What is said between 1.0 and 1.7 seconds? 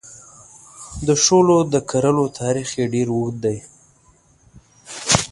د شولو